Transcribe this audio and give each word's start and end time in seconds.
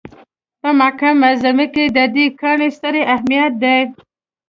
په 0.61 0.69
مکه 0.79 1.09
معظمه 1.21 1.65
کې 1.73 1.85
د 1.97 1.99
دې 2.15 2.25
کاڼي 2.39 2.69
ستر 2.77 2.93
اهمیت 3.13 3.53
دی. 3.63 3.79